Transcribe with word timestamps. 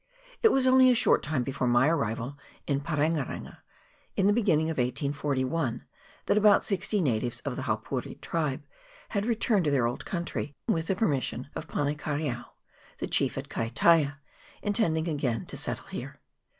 It 0.41 0.47
was 0.47 0.65
only 0.65 0.89
a 0.89 0.95
short 0.95 1.21
time 1.21 1.43
before 1.43 1.67
my 1.67 1.87
arrival 1.87 2.35
in 2.65 2.81
Parenga 2.81 3.23
renga, 3.23 3.57
in 4.17 4.25
the 4.25 4.33
beginning 4.33 4.71
of 4.71 4.79
1841, 4.79 5.85
that 6.25 6.39
about 6.39 6.63
sixty 6.63 7.01
natives 7.01 7.39
of 7.41 7.55
the 7.55 7.61
CHAP, 7.61 7.83
xii.] 7.85 7.89
THE 7.89 7.95
LAND'S 7.97 8.05
END. 8.07 8.21
209 8.23 8.57
Haupouri 8.57 8.57
tribe 8.59 8.67
had 9.09 9.25
returned 9.29 9.65
to 9.65 9.69
their 9.69 9.85
old 9.85 10.03
country 10.03 10.55
with 10.67 10.87
the 10.87 10.95
permission 10.95 11.51
of 11.55 11.67
Pane 11.67 11.95
kareao, 11.95 12.45
the 12.97 13.05
chief 13.05 13.37
at 13.37 13.47
Kaitaia, 13.49 14.17
intending 14.63 15.07
again 15.07 15.45
to 15.45 15.55
settle 15.55 15.85
here. 15.85 16.19